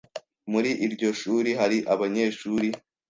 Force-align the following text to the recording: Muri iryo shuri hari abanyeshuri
Muri 0.51 0.71
iryo 0.85 1.09
shuri 1.21 1.49
hari 1.59 1.77
abanyeshuri 1.93 2.67